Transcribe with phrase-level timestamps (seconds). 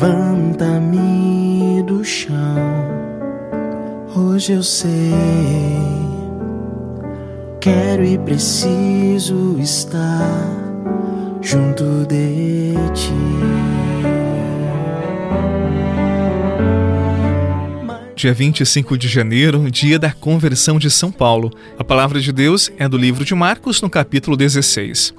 [0.00, 2.34] Levanta-me do chão.
[4.16, 5.12] Hoje eu sei,
[7.60, 10.24] quero e preciso estar
[11.42, 13.12] junto de ti.
[18.16, 21.50] Dia 25 de janeiro, dia da conversão de São Paulo.
[21.78, 25.12] A palavra de Deus é do livro de Marcos, no capítulo 16.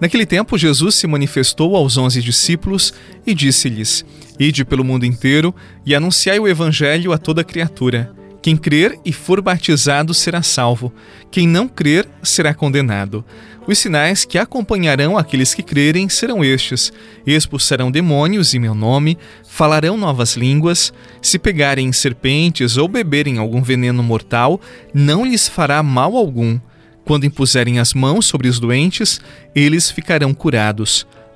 [0.00, 2.92] Naquele tempo, Jesus se manifestou aos onze discípulos
[3.24, 4.04] e disse-lhes:
[4.38, 5.54] Ide pelo mundo inteiro
[5.86, 8.12] e anunciai o evangelho a toda criatura.
[8.42, 10.92] Quem crer e for batizado será salvo,
[11.30, 13.24] quem não crer será condenado.
[13.66, 16.92] Os sinais que acompanharão aqueles que crerem serão estes:
[17.26, 19.16] expulsarão demônios em meu nome,
[19.48, 24.60] falarão novas línguas, se pegarem serpentes ou beberem algum veneno mortal,
[24.92, 26.60] não lhes fará mal algum.
[27.02, 29.20] Quando impuserem as mãos sobre os doentes,
[29.54, 31.06] eles ficarão curados.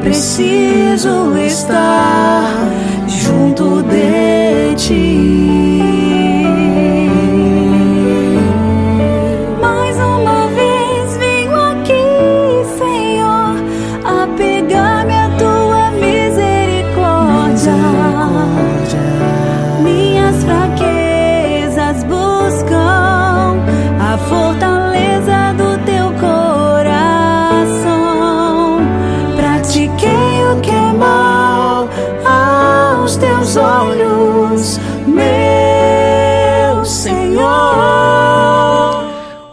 [0.00, 1.99] preciso estar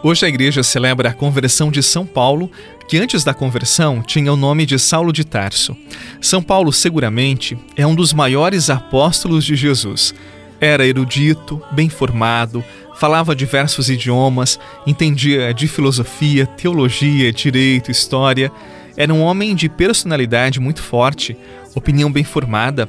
[0.08, 2.50] Hoje a igreja celebra a conversão de São Paulo,
[2.88, 5.76] que antes da conversão tinha o nome de Saulo de Tarso.
[6.18, 10.14] São Paulo, seguramente, é um dos maiores apóstolos de Jesus.
[10.58, 12.64] Era erudito, bem formado,
[12.96, 18.50] falava diversos idiomas, entendia de filosofia, teologia, direito, história.
[18.96, 21.36] Era um homem de personalidade muito forte,
[21.74, 22.88] opinião bem formada,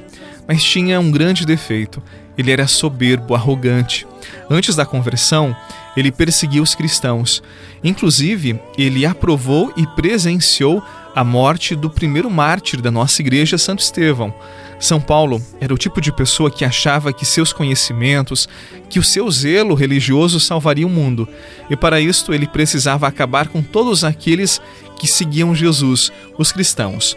[0.50, 2.02] mas tinha um grande defeito:
[2.36, 4.04] ele era soberbo, arrogante.
[4.50, 5.54] Antes da conversão,
[5.96, 7.40] ele perseguiu os cristãos.
[7.84, 10.82] Inclusive, ele aprovou e presenciou
[11.14, 14.34] a morte do primeiro mártir da nossa igreja, Santo Estevão.
[14.80, 18.48] São Paulo era o tipo de pessoa que achava que seus conhecimentos,
[18.88, 21.28] que o seu zelo religioso salvaria o mundo.
[21.68, 24.60] E para isto ele precisava acabar com todos aqueles
[24.98, 27.16] que seguiam Jesus, os cristãos.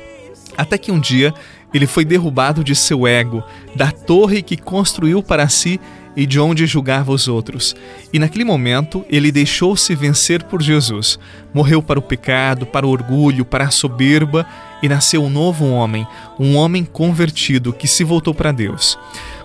[0.56, 1.34] Até que um dia
[1.74, 3.44] ele foi derrubado de seu ego,
[3.76, 5.80] da torre que construiu para si
[6.16, 7.76] e de onde julgava os outros.
[8.12, 11.18] E naquele momento ele deixou-se vencer por Jesus.
[11.54, 14.46] Morreu para o pecado, para o orgulho, para a soberba
[14.82, 16.06] e nasceu um novo homem,
[16.40, 18.98] um homem convertido que se voltou para Deus.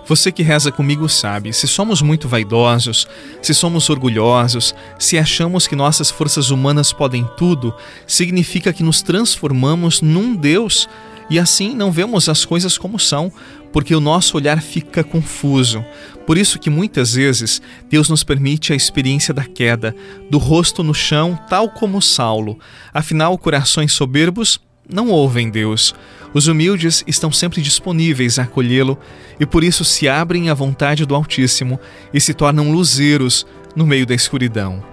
[0.05, 3.07] Você que reza comigo sabe, se somos muito vaidosos,
[3.43, 7.73] se somos orgulhosos, se achamos que nossas forças humanas podem tudo,
[8.07, 10.89] significa que nos transformamos num Deus
[11.29, 13.31] e assim não vemos as coisas como são,
[13.71, 15.83] porque o nosso olhar fica confuso.
[16.25, 19.95] Por isso que muitas vezes Deus nos permite a experiência da queda,
[20.29, 22.57] do rosto no chão, tal como Saulo.
[22.93, 24.59] Afinal, corações soberbos
[24.91, 25.93] não ouvem Deus.
[26.33, 28.97] Os humildes estão sempre disponíveis a acolhê-lo
[29.39, 31.79] e por isso se abrem à vontade do Altíssimo
[32.13, 34.83] e se tornam luzeiros no meio da escuridão.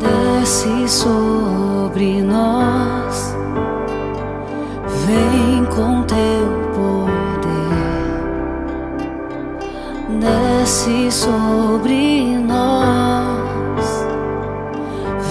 [0.00, 3.35] Desce sobre nós
[5.06, 7.76] Vem com teu poder,
[10.18, 14.04] desce sobre nós,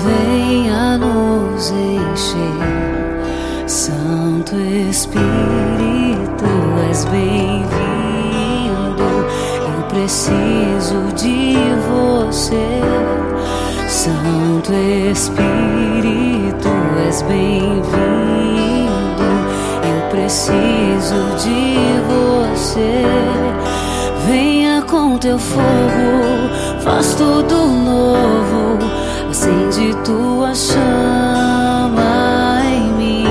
[0.01, 5.25] venha nos encher, Santo Espírito,
[6.89, 7.65] és bem-vindo.
[9.75, 11.57] Eu preciso de
[11.89, 12.79] você,
[13.89, 14.71] Santo
[15.11, 16.69] Espírito,
[17.05, 18.64] és bem-vindo
[20.15, 21.75] preciso de
[22.07, 23.03] você.
[24.27, 28.79] Venha com teu fogo, faz tudo novo,
[29.29, 32.01] acende tua chama
[32.65, 33.25] em mim.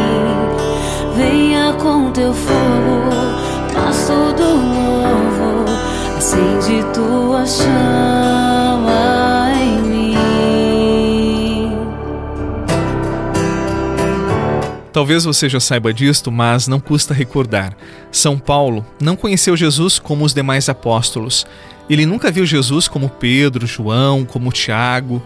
[1.16, 3.10] Venha com teu fogo,
[3.72, 5.64] faz tudo novo,
[6.19, 8.44] acende tua chama
[14.94, 17.76] Talvez você já saiba disto, mas não custa recordar.
[18.12, 21.44] São Paulo não conheceu Jesus como os demais apóstolos.
[21.91, 25.20] Ele nunca viu Jesus como Pedro, João, como Tiago.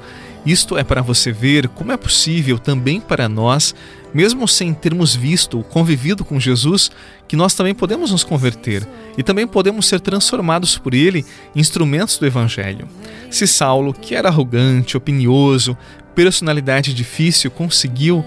[0.46, 3.74] Isto é para você ver como é possível também para nós,
[4.14, 6.90] mesmo sem termos visto, convivido com Jesus,
[7.28, 8.88] que nós também podemos nos converter
[9.18, 12.88] e também podemos ser transformados por ele instrumentos do Evangelho.
[13.30, 15.76] Se Saulo, que era arrogante, opinioso,
[16.14, 18.24] personalidade difícil, conseguiu,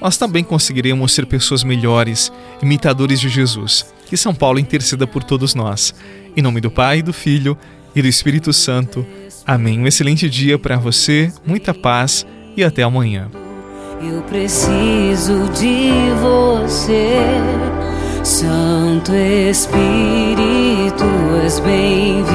[0.00, 2.32] nós também conseguiremos ser pessoas melhores,
[2.62, 3.86] imitadores de Jesus.
[4.06, 5.94] Que São Paulo interceda por todos nós.
[6.36, 7.56] Em nome do Pai, do Filho
[7.94, 9.06] e do Espírito Santo.
[9.46, 9.78] Amém.
[9.78, 12.26] Um excelente dia para você, muita paz
[12.56, 13.30] e até amanhã.
[14.02, 15.90] Eu preciso de
[16.22, 17.18] você,
[18.24, 21.04] Santo Espírito,
[21.44, 22.30] és bem-vindo.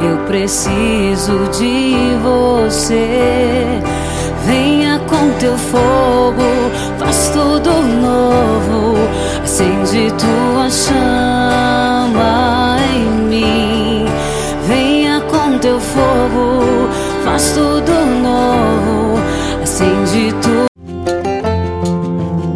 [0.00, 3.82] Eu preciso de você.
[4.46, 6.42] Venha com teu fogo,
[6.98, 8.51] faz tudo novo,